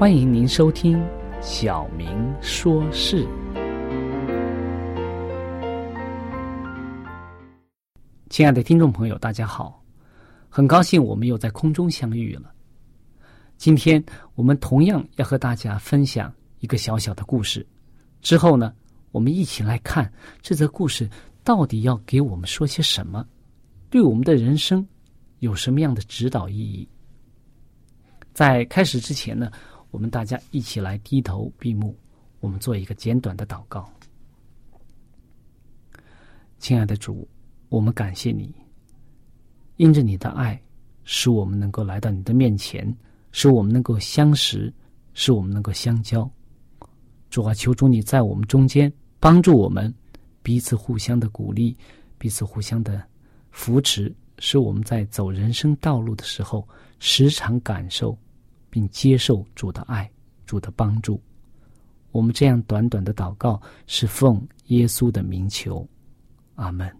[0.00, 0.98] 欢迎您收听
[1.42, 3.22] 《小明说事》。
[8.30, 9.84] 亲爱的听众朋友，大家好，
[10.48, 12.50] 很高兴我们又在空中相遇了。
[13.58, 14.02] 今天
[14.36, 17.66] 我们同样要和大家分享一个小小的故事。
[18.22, 18.72] 之后呢，
[19.10, 21.06] 我们一起来看这则故事
[21.44, 23.22] 到底要给我们说些什么，
[23.90, 24.88] 对我们的人生
[25.40, 26.88] 有什么样的指导意义。
[28.32, 29.52] 在开始之前呢。
[29.90, 31.96] 我们大家一起来低头闭目，
[32.40, 33.90] 我们做一个简短的祷告。
[36.58, 37.26] 亲爱的主，
[37.68, 38.54] 我们感谢你，
[39.76, 40.60] 因着你的爱，
[41.04, 42.94] 使我们能够来到你的面前，
[43.32, 44.72] 使我们能够相识，
[45.14, 46.30] 使我们能够相交。
[47.30, 49.92] 主啊，求主你在我们中间帮助我们，
[50.42, 51.76] 彼此互相的鼓励，
[52.18, 53.02] 彼此互相的
[53.50, 56.66] 扶持，使我们在走人生道路的时候，
[56.98, 58.16] 时常感受。
[58.70, 60.10] 并接受主的爱、
[60.46, 61.20] 主的帮助。
[62.12, 65.86] 我们这样短短的祷告是奉耶稣的名求，
[66.54, 66.90] 阿门。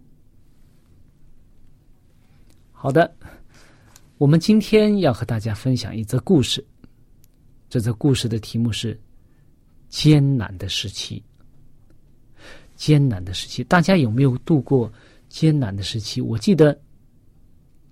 [2.70, 3.14] 好的，
[4.19, 6.64] 我们今天要和大家分享一则故事。
[7.69, 9.00] 这则故事的题目是
[9.88, 11.22] “艰难的时期”。
[12.75, 14.91] 艰难的时期，大家有没有度过
[15.28, 16.20] 艰难的时期？
[16.20, 16.81] 我记得，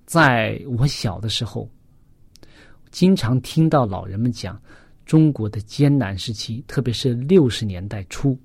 [0.07, 1.69] 在我小的时候。
[2.91, 4.61] 经常听到老人们讲
[5.05, 8.39] 中国的艰难时期，特别是六十年代初，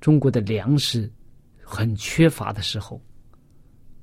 [0.00, 1.10] 中国的粮食
[1.62, 3.00] 很缺乏的时候。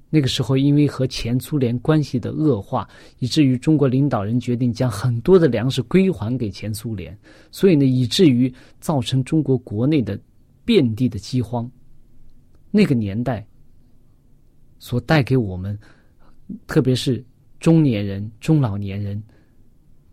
[0.10, 2.88] 那个时候，因为和前苏联关系的恶化，
[3.20, 7.18] 以至于中国领导人决定将很多的粮食归还给前苏联，
[7.52, 10.18] 所以呢，以至于造成中国国内的
[10.64, 11.70] 遍地的饥荒。
[12.72, 13.46] 那个年代
[14.80, 15.78] 所带给我们，
[16.68, 17.24] 特别是。
[17.60, 19.22] 中年人、中老年人，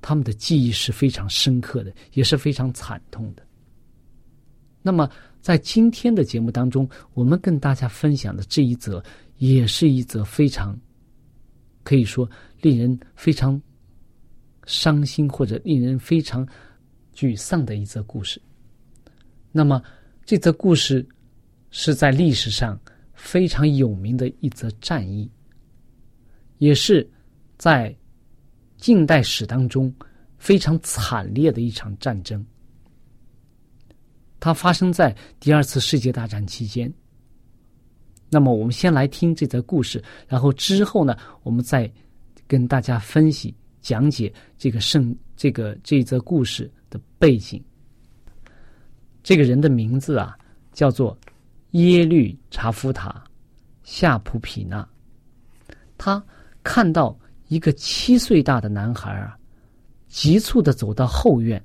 [0.00, 3.42] 他们的记忆是非常深刻的，也是非常惨痛的。
[4.82, 5.10] 那么，
[5.40, 9.02] 在今天的节目当中，我们跟大家分享的这一则，
[9.38, 10.78] 也是一则非常
[11.82, 12.28] 可以说
[12.60, 13.60] 令人非常
[14.66, 16.46] 伤心或者令人非常
[17.14, 18.40] 沮丧的一则故事。
[19.52, 19.82] 那么，
[20.24, 21.06] 这则故事
[21.70, 22.78] 是在历史上
[23.14, 25.30] 非常有名的一则战役，
[26.58, 27.06] 也是。
[27.64, 27.96] 在
[28.76, 29.90] 近代史当中
[30.36, 32.44] 非常惨烈的一场战争，
[34.38, 36.92] 它发生在第二次世界大战期间。
[38.28, 41.90] 那么，我们先来听这则故事，然后之后呢，我们再
[42.46, 47.64] 跟大家分析讲解这个圣这个这则故事的背景。
[49.22, 50.36] 这个人的名字啊，
[50.74, 51.18] 叫做
[51.70, 53.08] 耶律查夫塔·
[53.84, 54.86] 夏普匹纳。
[55.96, 56.22] 他
[56.62, 57.18] 看到
[57.48, 59.36] 一个七岁大的男孩啊，
[60.08, 61.62] 急促的走到后院。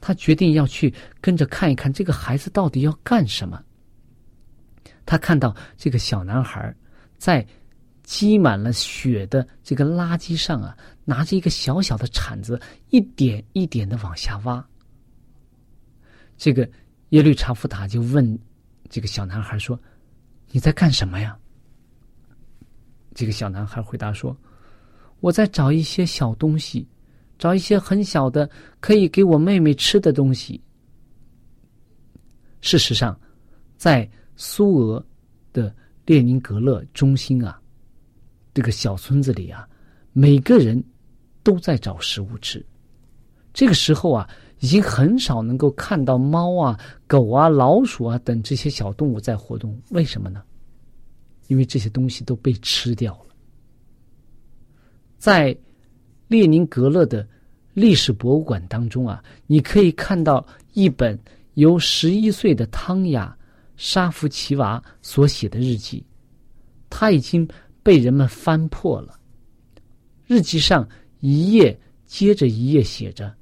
[0.00, 3.64] 他决定要去跟着看一看这个孩子到底要干什么。
[5.06, 6.74] 他看到这个小男孩
[7.16, 7.46] 在
[8.02, 12.60] 积满了雪的这个垃圾上啊，拿着一个小小的铲子，
[12.90, 14.62] 一点一点的往下挖。
[16.36, 16.68] 这个
[17.08, 18.38] 耶律查夫塔就问
[18.90, 19.80] 这个小男孩说
[20.52, 21.34] ：“你在干什么呀？”
[23.14, 24.36] 这个小男孩回答说
[25.24, 26.86] ：“我在找一些小东西。”
[27.36, 28.48] 找一些很小的
[28.78, 30.58] 可以给我妹妹吃的东西。
[32.60, 33.18] 事实上，
[33.76, 35.04] 在苏俄
[35.52, 35.74] 的
[36.06, 37.60] 列宁格勒中心啊，
[38.54, 39.68] 这个小村子里啊，
[40.12, 40.82] 每个人
[41.42, 42.64] 都在找食物吃。
[43.52, 44.30] 这个时候啊，
[44.60, 46.78] 已经很少能够看到猫啊、
[47.08, 49.76] 狗啊、老鼠啊等这些小动物在活动。
[49.90, 50.40] 为什么呢？
[51.48, 53.33] 因为这些东西都被吃掉了。
[55.24, 55.56] 在
[56.28, 57.26] 列宁格勒的
[57.72, 61.18] 历史博物馆当中啊，你可以看到一本
[61.54, 63.34] 由十一岁的汤雅·
[63.74, 66.04] 沙夫奇娃所写的日记，
[66.90, 67.48] 他已经
[67.82, 69.18] 被人们翻破了。
[70.26, 70.86] 日记上
[71.20, 71.74] 一页
[72.04, 73.34] 接着一页写着，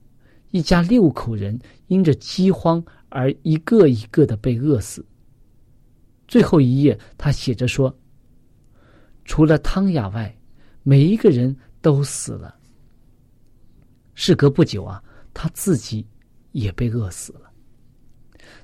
[0.52, 1.58] 一家六口人
[1.88, 5.04] 因着饥荒而一个一个的被饿死。
[6.28, 7.92] 最后一页他写着说
[9.26, 10.32] ：“除了汤雅外，
[10.84, 12.56] 每一个人都死了。”
[14.14, 15.02] 事隔不久啊，
[15.34, 16.06] 他自己
[16.52, 17.50] 也被饿死了。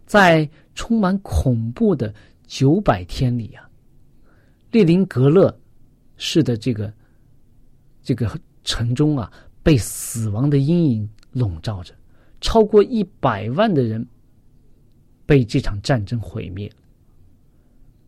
[0.06, 2.14] 在充满恐怖的
[2.46, 3.68] 九百天里啊，
[4.70, 5.54] 列宁格勒
[6.16, 6.92] 市的这个
[8.02, 9.30] 这个城中啊，
[9.62, 11.94] 被死亡的阴影笼罩着，
[12.40, 14.06] 超过一百万的人
[15.26, 16.70] 被这场战争毁灭。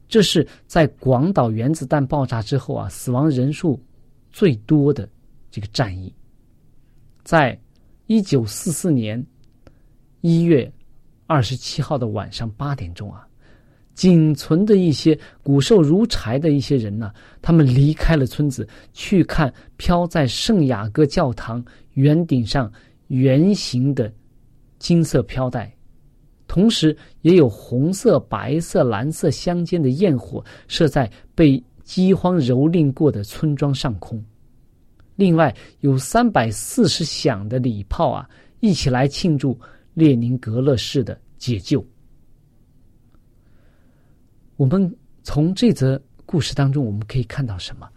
[0.09, 3.81] 这是在广岛原子弹爆炸之后啊，死亡人数
[4.33, 5.09] 最多的
[5.51, 6.13] 这个战役。
[7.23, 7.59] 在
[8.07, 9.25] 一九四四年
[10.21, 10.71] 一月
[11.27, 13.27] 二十七号的晚上八点钟啊，
[13.95, 22.73] 仅存的一些骨瘦如柴的一些人呢，他们离开了村子，去看飘在圣雅各教堂圆顶上
[23.09, 24.13] 圆形的
[24.79, 25.73] 金色飘带，
[26.49, 34.25] 同时也有红色、白色、蓝色相间的焰火射在被饥荒蹂躏过的村庄上空。
[35.17, 39.59] 另外有三百四十响的礼炮啊，一起来庆祝
[39.93, 41.85] 列宁格勒市的解救。
[44.55, 47.91] 我们从这则故事当中，我们可以看到什么？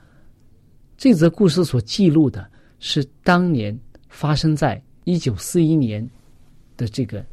[0.98, 2.50] 这则故事所记录的
[2.80, 3.80] 是当年
[4.10, 6.04] 发生在一九四一年
[6.75, 7.24] 的这个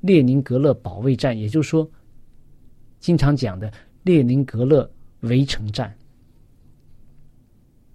[0.00, 1.90] 列宁格勒保卫战，也就是说，
[3.00, 3.72] 经常讲的
[4.02, 4.86] 列宁格勒
[5.22, 5.92] 围城战，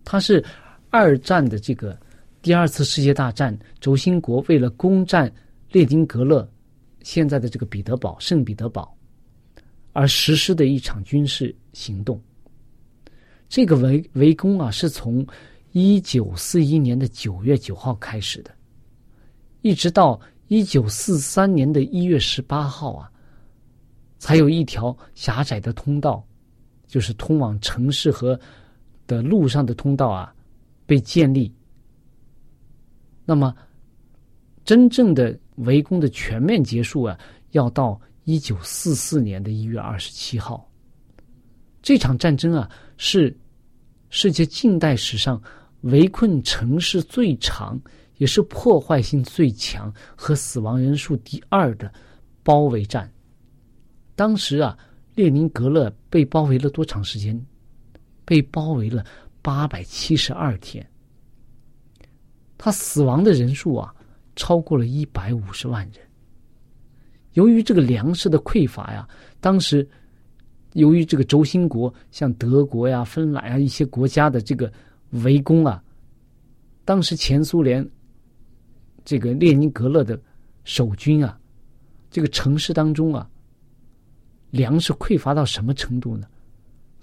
[0.04, 0.44] 它是。
[0.90, 2.00] 二战的这个
[2.42, 5.32] 第二次世界大战，轴心国为了攻占
[5.70, 6.50] 列宁格勒，
[7.02, 8.98] 现在的这个彼得堡、圣彼得堡，
[9.92, 12.20] 而实施的一场军事行动。
[13.50, 15.28] 这个围围攻啊，是从
[15.74, 18.52] 一九四一年的九月九号开始的，
[19.62, 23.12] 一直到一九四三年的一月十八号啊，
[24.20, 26.26] 才有一条狭窄的通道，
[26.88, 28.40] 就是通往城市和
[29.06, 30.34] 的路上的通道啊。
[30.86, 31.54] 被建立，
[33.26, 33.54] 那么
[34.64, 37.20] 真正的围攻的全面结束啊，
[37.52, 40.66] 要到一九四四年的一月二十七号。
[41.82, 43.38] 这场战争啊，是
[44.10, 45.44] 世界近代史上
[45.82, 47.78] 围困城市最长，
[48.16, 51.94] 也是破坏性最强和死亡人数第二的
[52.44, 53.12] 包围战。
[54.16, 54.78] 当时啊，
[55.18, 57.36] 列宁格勒被包围了多长时间？
[58.24, 59.04] 被包围了。
[59.40, 60.86] 八百七十二天，
[62.58, 63.96] 他死亡的人数啊，
[64.36, 66.06] 超过了一百五十万人。
[67.32, 69.08] 由于这个粮食的匮乏呀，
[69.40, 69.88] 当时
[70.74, 74.70] 由于这个轴心国像德国呀、芬兰啊一些国家的这个
[75.12, 75.82] 围攻啊，
[76.84, 77.88] 当时前苏联
[79.06, 80.20] 这个列宁格勒的
[80.66, 81.40] 守军啊，
[82.12, 83.30] 这个城市当中啊，
[84.50, 86.28] 粮食匮乏到什么程度呢？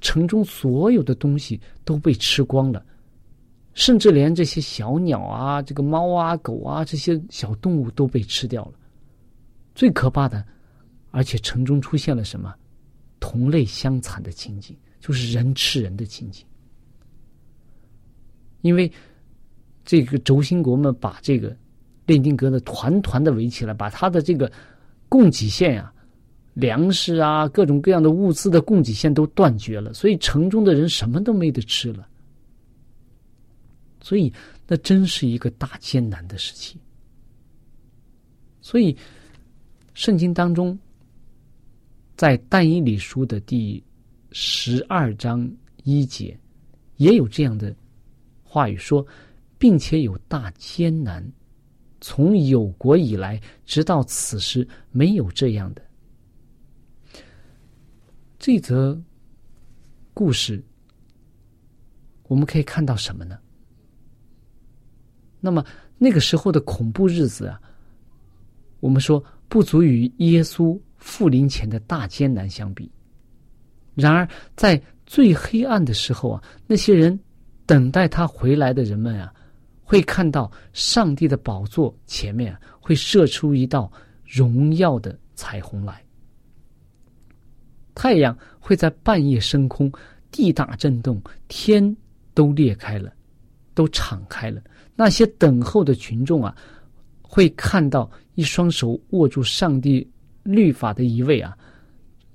[0.01, 2.85] 城中所有的东西都被吃光了，
[3.73, 8.73] 甚至连这些小鸟啊、这个猫啊、狗啊这些小动物都被吃掉了。
[9.75, 10.45] 最可怕的，
[11.11, 12.55] 而且城中出现了什么
[13.19, 16.45] 同类相残的情景，就是人吃人的情景。
[18.61, 18.93] 因为
[19.85, 21.57] 这个轴心国们把这个
[22.05, 24.53] 列宁格勒团团的围起来，把他的这个
[25.09, 25.91] 供给线呀
[26.55, 32.09] 粮食啊，各种各样的物资的供给线都断绝了，所以城中的人什么都没得吃了。
[34.01, 34.33] 所以，
[34.67, 36.79] 那真是一个大艰难的时期。
[38.61, 38.97] 所以，
[39.95, 40.79] 圣经当中，
[42.15, 43.83] 在但以理书的第
[44.31, 45.51] 十二章
[45.85, 46.39] 一节，
[46.97, 47.75] 也有这样的
[48.43, 49.07] 话语说，
[49.59, 51.27] 并且有大艰难，
[52.01, 55.83] 从有国以来，直到此时，没有这样的。
[58.47, 59.01] 这则
[60.13, 60.63] 故事，
[62.25, 63.39] 我们可以看到什么呢？
[65.41, 65.65] 那么
[65.97, 67.59] 那个时候的恐怖日子啊，
[68.81, 72.93] 我们说不足与耶稣复临前的大艰难相比。
[73.95, 77.19] 然而，在最黑暗的时候啊，那些人
[77.65, 79.33] 等待他回来的人们啊，
[79.83, 83.91] 会看到上帝的宝座前面会射出一道
[84.23, 86.04] 荣耀的彩虹来，
[87.95, 89.91] 太阳会在半夜升空，
[90.31, 91.97] 地大震动，天
[92.35, 93.13] 都裂开了，
[93.75, 94.63] 都敞开了。
[94.97, 96.57] 那些等候的群众啊，
[97.23, 100.09] 会看到一双手握住上帝
[100.43, 101.57] 律法的一位啊，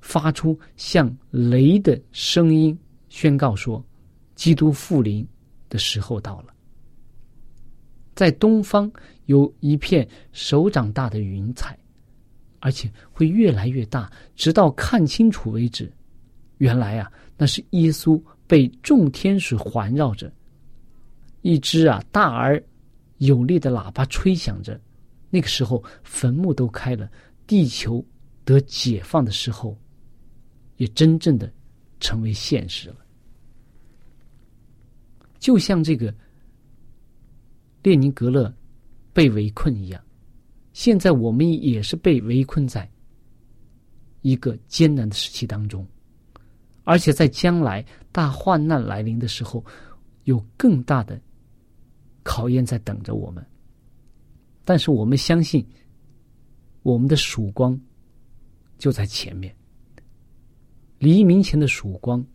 [0.01, 3.83] 发出像雷的声音，宣告说
[4.35, 5.25] ：“基督复临
[5.69, 6.53] 的时候到了。”
[8.13, 8.91] 在东方
[9.27, 11.78] 有一片手掌大的云彩，
[12.59, 15.91] 而且会越来越大，直到看清楚为止。
[16.57, 20.31] 原来啊，那是耶稣被众天使环绕着。
[21.41, 22.61] 一只啊大而
[23.19, 24.79] 有力的喇叭吹响着，
[25.29, 27.09] 那个时候坟墓都开了，
[27.47, 28.05] 地球
[28.43, 29.77] 得解放的时候，
[30.75, 31.49] 也真正的
[32.01, 32.97] 成为现实了。
[35.39, 36.13] 就像这个
[37.81, 38.53] 列宁格勒
[39.13, 40.03] 被围困一样，
[40.79, 42.89] 现在我们也是被围困在
[44.21, 45.85] 一个艰难的时期当中，
[46.85, 49.61] 而且在将来大患难来临的时候，
[50.23, 51.19] 有更大的。
[52.23, 53.45] 考验在等着我们，
[54.63, 55.67] 但是我们相信，
[56.81, 57.77] 我们的曙光
[58.77, 59.53] 就在前面。
[60.97, 62.25] 黎明前的曙光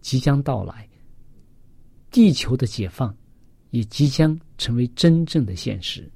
[0.00, 0.88] 即将到来，
[2.10, 3.14] 地球的解放
[3.72, 6.10] 也即将成为真正的现实。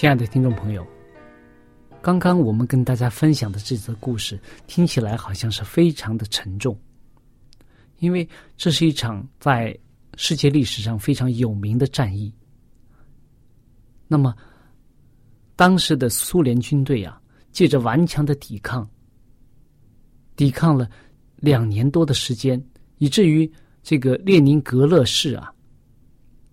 [0.00, 0.86] 亲爱的听众朋友，
[2.00, 4.38] 刚刚我们跟大家分享的这则故事，
[4.68, 6.78] 听起来好像是非常的沉重，
[7.98, 9.76] 因为这是一场在
[10.14, 12.32] 世界历史上非常有名的战役。
[14.06, 14.32] 那么，
[15.56, 18.88] 当时的苏联军队啊，借着顽强的抵抗，
[20.36, 20.88] 抵抗了
[21.34, 22.64] 两年多的时间，
[22.98, 23.52] 以至于
[23.82, 25.52] 这个列宁格勒市啊，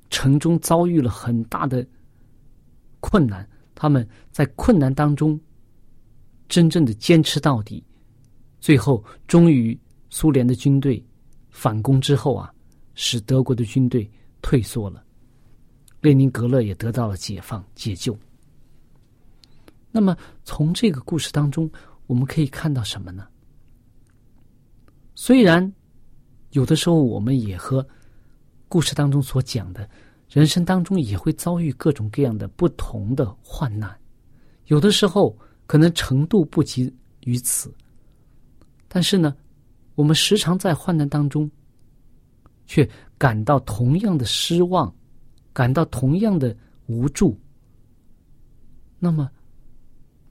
[0.09, 1.85] 城中遭遇了很大的。
[3.07, 5.39] 困难，他们在困难当中
[6.49, 7.83] 真正的坚持到底，
[8.59, 11.05] 最后终于苏联的军队
[11.51, 12.51] 反攻之后啊，
[12.95, 14.09] 使德国的军队
[14.41, 15.05] 退缩了，
[16.01, 18.17] 列宁格勒也得到了解放解救。
[19.91, 21.69] 那么从这个故事当中，
[22.07, 23.27] 我们可以看到什么呢？
[25.13, 25.71] 虽然
[26.53, 27.87] 有的时候我们也和
[28.67, 29.87] 故事当中所讲的。
[30.29, 33.95] 人生当中也会遭遇各种各样的不同的患难，
[34.65, 37.73] 有的时候可能程度不及于此，
[38.87, 39.35] 但是呢，
[39.95, 41.49] 我们时常在患难当中，
[42.65, 44.93] 却感到同样的失望，
[45.53, 46.55] 感到同样的
[46.87, 47.39] 无助。
[48.99, 49.29] 那么，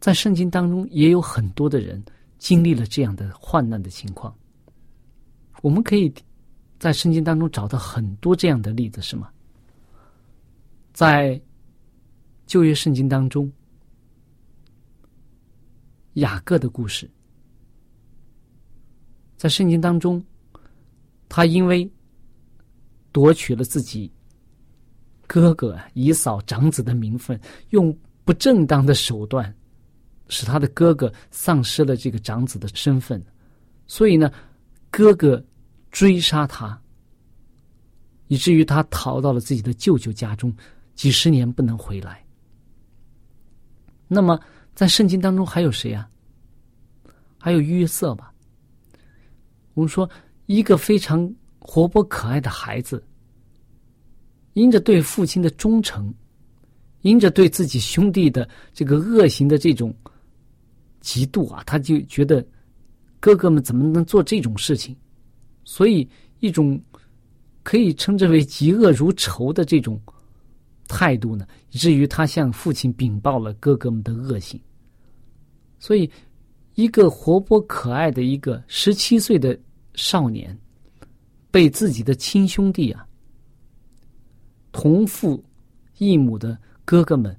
[0.00, 2.02] 在圣经当中也有很多的人
[2.38, 4.36] 经历了这样的患难的情况，
[5.62, 6.12] 我们可以
[6.78, 9.30] 在圣经当中找到很多这样的例子，是吗？
[10.94, 11.38] 在
[12.46, 13.50] 旧约圣经当中，
[16.12, 17.10] 雅各的故事，
[19.36, 20.24] 在圣经当中，
[21.28, 21.90] 他因为
[23.10, 24.08] 夺取了自己
[25.26, 27.92] 哥哥以扫长子的名分，用
[28.24, 29.52] 不正当的手段，
[30.28, 33.20] 使他的哥哥丧失了这个长子的身份，
[33.88, 34.32] 所以呢，
[34.92, 35.44] 哥哥
[35.90, 36.80] 追杀他，
[38.28, 40.54] 以至于他逃到了自己的舅舅家中。
[40.94, 42.24] 几十年不能回来。
[44.06, 44.38] 那么，
[44.74, 46.08] 在圣经当中还有谁呀？
[47.38, 48.32] 还有约瑟吧。
[49.74, 50.08] 我们说，
[50.46, 53.02] 一个非常活泼可爱的孩子，
[54.52, 56.14] 因着对父亲的忠诚，
[57.00, 59.92] 因着对自己兄弟的这个恶行的这种
[61.02, 62.46] 嫉妒啊，他就觉得
[63.18, 64.96] 哥哥们怎么能做这种事情？
[65.64, 66.08] 所以，
[66.40, 66.80] 一种
[67.62, 70.00] 可以称之为嫉恶如仇的这种。
[70.88, 74.60] 态度呢，以至于他向父亲禀报了哥哥们的恶行。
[75.78, 76.10] 所以，
[76.74, 79.58] 一个活泼可爱的一个十七岁的
[79.94, 80.56] 少年，
[81.50, 83.06] 被自己的亲兄弟啊，
[84.72, 85.42] 同父
[85.98, 87.36] 异母的哥哥们，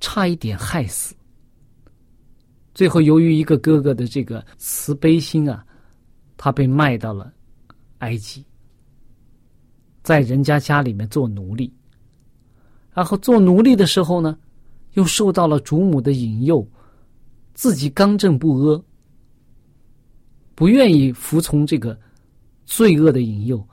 [0.00, 1.14] 差一点害死。
[2.74, 5.64] 最后，由于一个哥哥的这个慈悲心啊，
[6.36, 7.32] 他被卖到了
[7.98, 8.44] 埃及，
[10.02, 11.72] 在人家家里面做奴隶。
[12.94, 14.38] 然后做奴隶的时候呢，
[14.92, 16.66] 又受到了主母的引诱，
[17.54, 18.84] 自己刚正不阿，
[20.54, 21.98] 不愿意服从这个
[22.66, 23.66] 罪恶的引诱，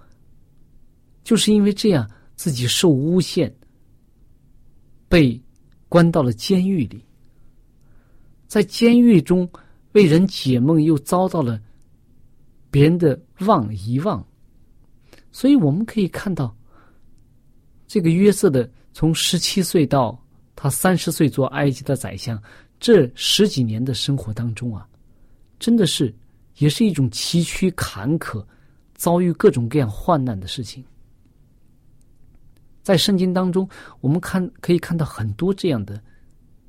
[1.22, 3.54] 就是因为这样，自己受诬陷，
[5.10, 5.38] 被
[5.90, 7.04] 关到了监狱里，
[8.48, 9.50] 在监狱中
[9.92, 11.62] 为人解梦，又遭到了
[12.72, 14.26] 别人的望遗忘，
[15.30, 16.56] 所以我们可以看到
[17.86, 18.72] 这个约瑟的。
[18.94, 20.22] 从十七岁到
[20.56, 22.42] 他三十岁做埃及的宰相，
[22.80, 24.88] 这十几年的生活当中啊，
[25.60, 26.14] 真的是
[26.58, 28.46] 也是一种崎岖坎坷，
[28.96, 30.84] 遭遇各种各样患难的事情。
[32.82, 33.70] 在圣经当中，
[34.02, 36.02] 我们看可以看到很多这样的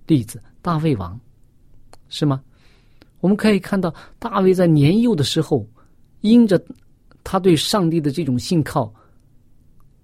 [0.07, 0.43] 例子。
[0.63, 1.19] 大卫王
[2.09, 2.43] 是吗？
[3.21, 5.67] 我们可以看到大卫在年幼的时候，
[6.21, 6.63] 因着
[7.25, 8.93] 他对上帝的这种信靠。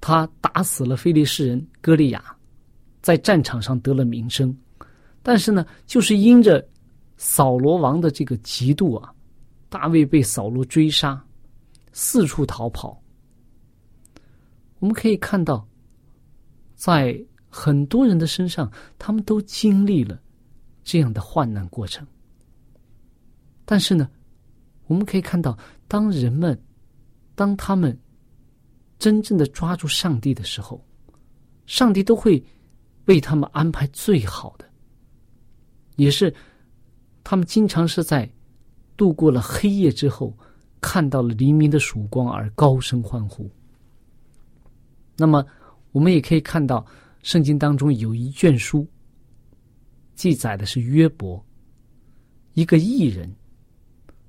[0.08, 2.22] 他打死了菲利士人歌利亚，
[3.02, 4.56] 在战场上得了名声，
[5.20, 6.64] 但是呢，就是因着
[7.16, 9.12] 扫罗王的这个嫉妒啊，
[9.68, 11.20] 大卫被扫罗追杀，
[11.90, 13.02] 四处逃跑。
[14.78, 15.66] 我们可以看到，
[16.76, 20.20] 在很多人的身上，他们都经历了
[20.84, 22.06] 这样的患难过程。
[23.64, 24.08] 但是呢，
[24.86, 26.56] 我们可以看到，当人们，
[27.34, 27.98] 当他们。
[28.98, 30.82] 真正的抓住上帝的时候，
[31.66, 32.42] 上帝都会
[33.04, 34.64] 为他们安排最好的，
[35.96, 36.34] 也是
[37.22, 38.28] 他们经常是在
[38.96, 40.36] 度过了黑夜之后，
[40.80, 43.50] 看到了黎明的曙光而高声欢呼。
[45.16, 45.46] 那么，
[45.92, 46.84] 我们也可以看到，
[47.22, 48.86] 圣经当中有一卷书，
[50.14, 51.44] 记载的是约伯，
[52.54, 53.30] 一个艺人，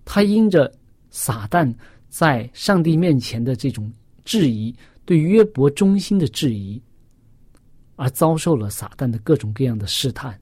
[0.03, 0.69] 他因着
[1.09, 1.73] 撒旦
[2.09, 3.89] 在上帝面前的这种。
[4.27, 6.81] 质疑对约伯忠心的质疑，
[7.95, 10.37] 而遭受了撒旦的各种各样的试探。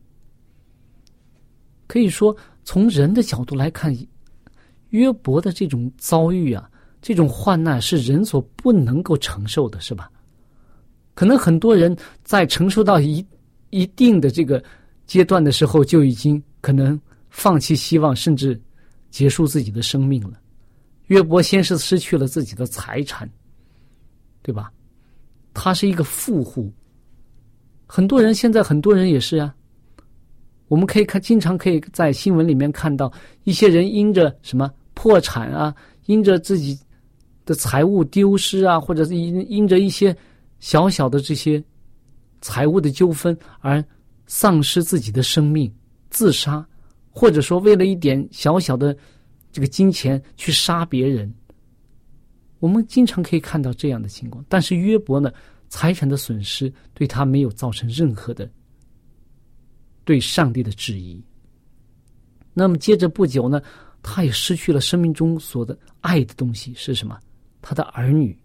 [1.86, 3.96] 可以说，从人的角度来看，
[4.90, 6.68] 约伯的这种遭遇啊，
[7.00, 10.10] 这种患难是人所不能够承受的，是吧？
[11.14, 13.24] 可能很多人在承受到一
[13.70, 14.62] 一定的这个
[15.06, 18.60] 阶段的时候，就已经可能放弃希望，甚至
[19.12, 20.42] 结束自己的生命了。
[21.06, 23.30] 约伯先是失去了自己的财产，
[24.46, 24.72] 对吧？
[25.56, 26.72] 他是一个富户。
[27.88, 29.56] 很多人现在很多人也是啊。
[30.68, 33.12] 我们可以看，经常可以在新闻里面看到
[33.44, 36.80] 一些人因着什么破产啊，因着自己
[37.44, 40.16] 的财物丢失啊，或者是因因着一些
[40.60, 41.64] 小小的这些
[42.40, 43.84] 财务的纠纷而
[44.28, 45.74] 丧失自己的生命、
[46.12, 46.64] 自杀，
[47.10, 48.96] 或者说为了一点小小的。
[49.52, 51.34] 这个金钱去杀别人，
[52.66, 54.44] 我们经常可以看到这样的情况。
[54.50, 55.32] 但是约伯呢，
[55.70, 58.50] 财产的损失对他没有造成任何的
[60.04, 61.24] 对上帝的质疑。
[62.56, 63.62] 那么接着不久呢，
[64.02, 67.20] 他也失去了生命中所的爱的东西是什么？
[67.62, 68.36] 他的儿女，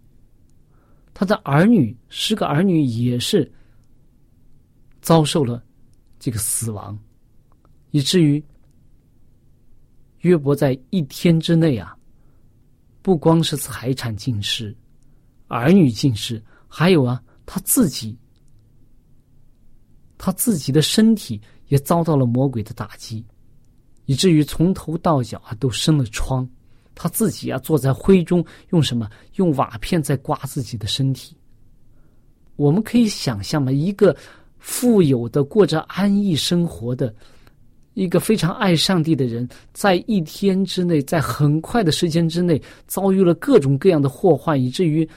[1.15, 3.51] 他的儿女十个儿女也是
[5.01, 5.63] 遭受了
[6.19, 6.95] 这个死亡，
[7.89, 8.43] 以至于。
[10.19, 11.97] 约伯在一天之内啊，
[13.01, 14.75] 不光是财产尽失，
[15.47, 18.17] 儿女尽失，还有啊，他自己，
[20.17, 23.25] 他自己的身体也遭到了魔鬼的打击，
[24.05, 26.47] 以至于从头到脚啊都生了疮。
[26.93, 29.09] 他自己啊坐在灰中，用什么？
[29.35, 31.35] 用瓦片在刮自己的身体。
[32.57, 33.71] 我们可以想象吗？
[33.71, 34.15] 一个
[34.59, 37.13] 富有的、过着安逸生活的。
[37.93, 45.07] 一个非常爱上帝的人，在一天之内，在很快的时间之内，遭遇了各种各样的祸患，以至于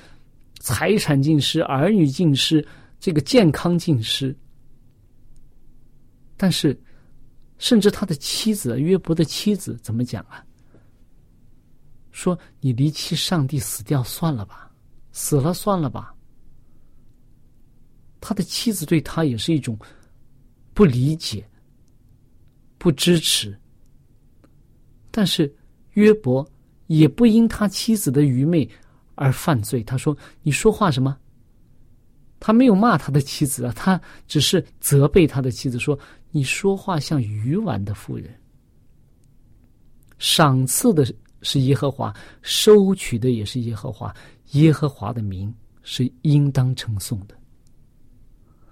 [0.58, 2.66] 财产尽失、儿女尽失、
[2.98, 4.36] 这个健康尽失。
[6.36, 6.76] 但是，
[7.58, 10.44] 甚至他的妻子约伯的妻子怎么讲啊？
[12.10, 14.70] 说：“你离弃上帝，死掉算了吧，
[15.12, 16.12] 死了算了吧。”
[18.20, 19.78] 他的妻子对他也是一种
[20.72, 21.46] 不理解。
[22.84, 23.58] 不支持，
[25.10, 25.50] 但是
[25.92, 26.46] 约伯
[26.88, 28.68] 也不因他妻子的愚昧
[29.14, 29.82] 而犯罪。
[29.82, 31.16] 他说：“你说话什么？”
[32.38, 35.98] 他没有骂他的妻子啊，他只是责备他的妻子说
[36.30, 38.38] ：“你说话像愚顽的妇人。”
[40.20, 44.14] 赏赐的是耶和华，收取的也是耶和华，
[44.50, 45.50] 耶和华的名
[45.82, 47.34] 是应当称颂的。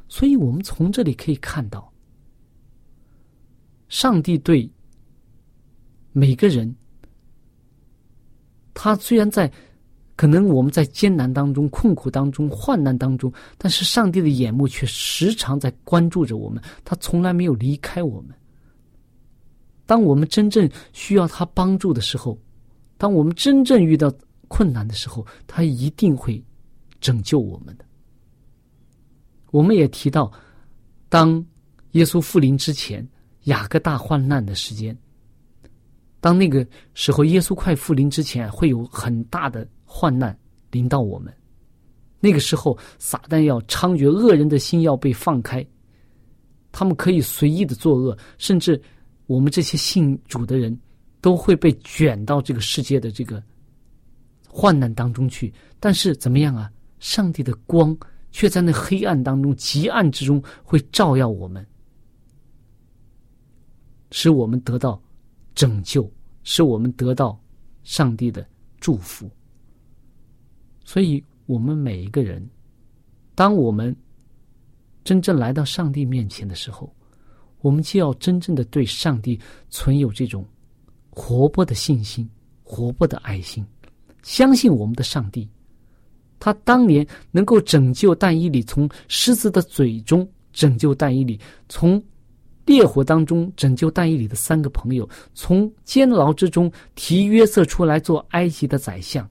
[0.07, 1.91] 所以我们从这里可以看到。
[3.93, 4.67] 上帝对
[6.13, 6.75] 每个人，
[8.73, 9.53] 他虽然在
[10.17, 18.35] 可能我们在艰难当中、困苦当中、患难当中，但是上帝的眼目却时常在关注着我们，他从来没有离开我们。
[19.85, 22.39] 当我们真正需要他帮助的时候，
[22.97, 24.11] 当我们真正遇到
[24.49, 26.43] 困难的时候，他一定会
[26.99, 27.85] 拯救我们的。
[29.51, 30.33] 我们也提到，
[31.11, 31.45] 当
[31.91, 33.07] 耶稣复临之前。
[33.45, 34.97] 雅各大患难的时间，
[36.21, 40.37] 当那个时候，耶稣快复临之前，会有很大的患难
[40.71, 41.33] 临到我们。
[42.21, 45.67] 那个时候，撒旦要猖獗，恶人的心要被放开，
[46.71, 48.81] 他们可以随意的作恶，甚至
[49.27, 50.79] 我们这些信主的人
[51.21, 53.43] 都会被卷到这个世界的这个
[54.49, 55.53] 患难当中去。
[55.81, 56.71] 但是怎么样啊？
[57.01, 57.97] 上帝的光
[58.31, 61.67] 却在那黑暗当中、极暗之中会照耀我们。
[64.13, 65.03] 使我们得到
[65.55, 66.09] 拯救，
[66.45, 67.37] 使我们得到
[67.83, 68.47] 上帝的
[68.79, 69.29] 祝福。
[70.85, 72.47] 所以，我们每一个人，
[73.35, 73.97] 当我们
[75.03, 76.95] 真正来到上帝面前的时候，
[77.63, 80.45] 我们就要真正的对上帝存有这种
[81.11, 82.29] 活泼的信心、
[82.63, 83.65] 活泼的爱心，
[84.23, 85.49] 相信我们的上帝，
[86.39, 92.01] 他当年能够拯救但以理从狮子的嘴中拯救但以理从。
[92.65, 99.29] 烈火当中拯救但以里的三个朋友，从监牢之中提约瑟出来做埃及的宰相。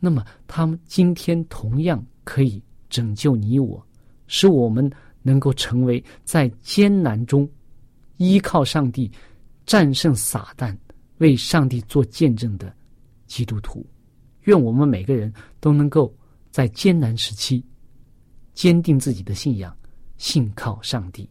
[0.00, 2.60] 那么，他们今天同样可以
[2.90, 3.80] 拯救你我，
[4.26, 4.90] 使我们
[5.22, 7.48] 能够成为在艰难中
[8.16, 9.08] 依靠上帝、
[9.64, 10.76] 战胜撒旦、
[11.18, 12.74] 为上帝做见证的
[13.26, 13.86] 基督徒。
[14.42, 16.12] 愿我们每个人都能够
[16.50, 17.64] 在艰难时期
[18.54, 19.72] 坚定自己的信仰，
[20.16, 21.30] 信靠上帝。